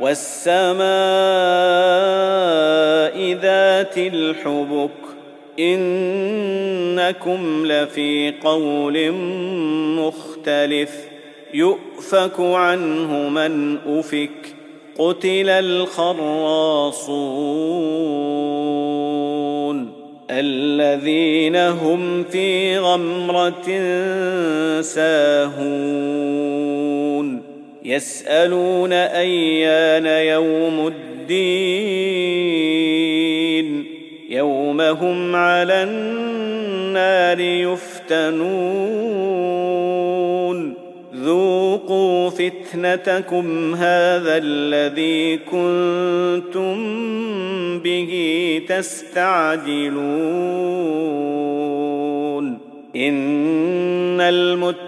والسماء 0.00 0.78
ذات 3.32 3.98
الحبك 3.98 4.90
إنكم 5.58 7.66
لفي 7.66 8.34
قول 8.44 9.12
مختلف 9.98 10.90
يؤفك 11.54 12.40
عنه 12.40 13.28
من 13.28 13.78
أفك 13.86 14.54
قتل 14.98 15.48
الخراصون 15.48 16.18
الذين 20.30 21.56
هم 21.56 22.24
في 22.24 22.78
غمرة 22.78 23.66
ساهون 24.80 26.97
يسألون 27.88 28.92
أيان 28.92 30.06
يوم 30.06 30.86
الدين 30.86 32.18
يوم 34.28 34.80
هم 34.80 35.36
على 35.36 35.82
النار 35.82 37.40
يفتنون 37.40 38.68
ذوقوا 41.14 42.30
فتنتكم 42.30 43.74
هذا 43.74 44.36
الذي 44.36 45.36
كنتم 45.36 46.78
به 47.78 48.62
تستعجلون 48.68 49.98
إن 52.96 54.20
المتقين 54.20 54.87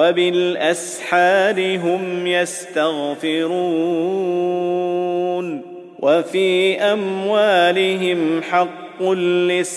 وبالأسحار 0.00 1.76
هم 1.76 2.26
يستغفرون 2.26 3.50
وفي 5.98 6.78
أموالهم 6.80 8.42
حق 8.42 9.02
للسائل 9.12 9.68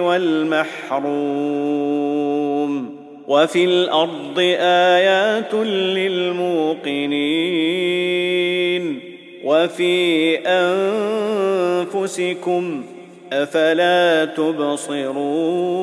والمحروم 0.00 1.12
وفي 3.28 3.64
الأرض 3.64 4.38
آيات 4.60 5.54
للموقنين 5.54 6.92
وفي 9.44 10.38
أنفسكم 11.86 12.84
أفلا 13.32 14.24
تبصرون 14.24 15.82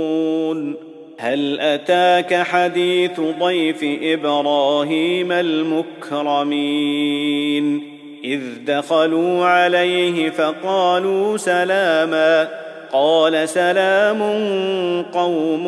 هل 1.41 1.59
أتاك 1.59 2.35
حديث 2.35 3.21
ضيف 3.39 3.85
إبراهيم 4.03 5.31
المكرمين؟ 5.31 6.51
إذ 8.23 8.41
دخلوا 8.65 9.45
عليه 9.45 10.29
فقالوا 10.29 11.37
سلاما. 11.37 12.47
قال 12.93 13.49
سلام 13.49 14.21
قوم 15.13 15.67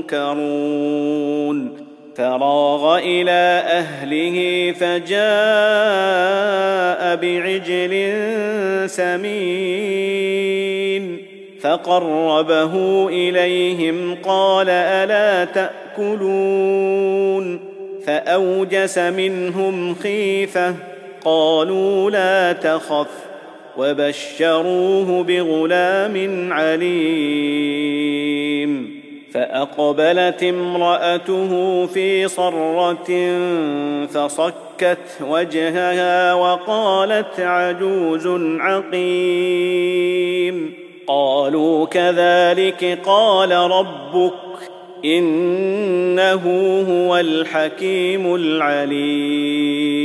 منكرون. 0.00 1.76
فراغ 2.16 2.98
إلى 2.98 3.62
أهله 3.66 4.72
فجاء 4.72 5.20
بعجل 7.16 8.12
سمين. 8.90 10.19
فقربه 11.62 13.08
إليهم 13.08 14.16
قال 14.22 14.70
ألا 14.70 15.44
تأكلون؟ 15.44 17.60
فأوجس 18.06 18.98
منهم 18.98 19.94
خيفة 19.94 20.74
قالوا 21.24 22.10
لا 22.10 22.52
تخف 22.52 23.10
وبشروه 23.76 25.22
بغلام 25.22 26.48
عليم. 26.52 28.00
فأقبلت 29.34 30.42
امرأته 30.42 31.86
في 31.86 32.28
صرة 32.28 33.36
فصكت 34.06 34.98
وجهها 35.28 36.34
وقالت 36.34 37.40
عجوز 37.40 38.26
عقيم. 38.60 40.10
قالوا 41.06 41.86
كذلك 41.86 42.98
قال 43.04 43.52
ربك 43.52 44.32
إنه 45.04 46.42
هو 46.88 47.16
الحكيم 47.16 48.34
العليم. 48.34 50.00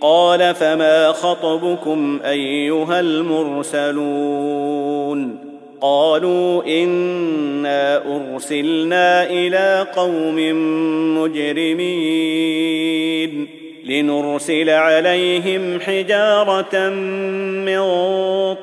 قال 0.00 0.54
فما 0.54 1.12
خطبكم 1.12 2.20
أيها 2.24 3.00
المرسلون؟ 3.00 3.94
قالوا 5.80 6.82
إنا 6.82 8.02
أرسلنا 8.16 9.30
إلى 9.30 9.86
قوم 9.96 10.36
مجرمين. 11.18 12.74
لنرسل 13.84 14.70
عليهم 14.70 15.80
حجارة 15.80 16.88
من 16.88 17.80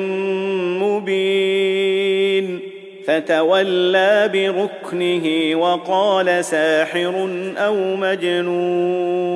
مبين 0.80 2.60
فتولى 3.06 4.30
بركنه 4.34 5.56
وقال 5.56 6.46
ساحر 6.46 7.30
أو 7.58 7.96
مجنون. 7.96 9.32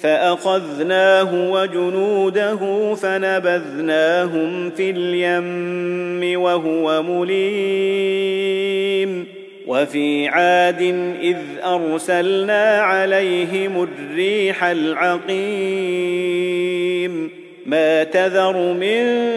فأخذناه 0.00 1.50
وجنوده 1.50 2.94
فنبذناهم 2.94 4.70
في 4.70 4.90
اليم 4.90 6.40
وهو 6.40 7.02
مليم 7.02 8.60
وفي 9.66 10.28
عاد 10.28 10.82
إذ 11.20 11.36
أرسلنا 11.64 12.80
عليهم 12.82 13.82
الريح 13.82 14.64
العقيم 14.64 15.90
ما 17.66 18.04
تذر 18.04 18.72
من 18.72 19.30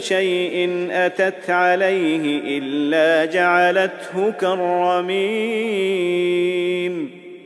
شيء 0.00 0.86
أتت 0.90 1.50
عليه 1.50 2.40
إلا 2.58 3.24
جعلته 3.32 4.32
كالرميم 4.40 5.98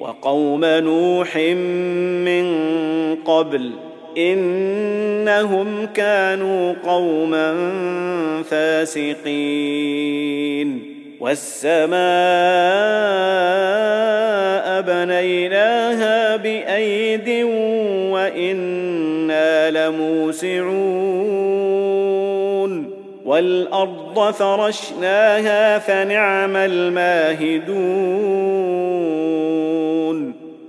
وقوم 0.00 0.64
نوح 0.64 1.36
من 2.26 2.46
قبل 3.24 3.70
إنهم 4.18 5.86
كانوا 5.86 6.74
قوما 6.86 7.72
فاسقين. 8.50 9.38
والسماء 11.20 11.98
بنيناها 14.80 16.36
بأيد 16.36 17.28
وإنا 18.12 19.70
لموسعون. 19.70 20.68
والأرض 23.24 24.32
فرشناها 24.32 25.78
فنعم 25.78 26.56
الماهدون. 26.56 28.97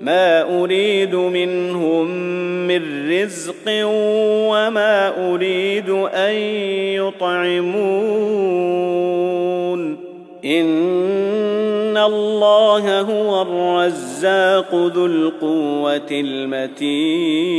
ما 0.00 0.60
اريد 0.62 1.14
منهم 1.14 2.06
من 2.66 3.10
رزق 3.10 3.64
وما 4.48 5.32
اريد 5.32 5.90
ان 5.90 6.34
يطعمون 6.94 8.58
ان 10.44 11.96
الله 11.96 13.00
هو 13.00 13.42
الرزاق 13.42 14.74
ذو 14.74 15.06
القوه 15.06 16.08
المتين 16.10 17.58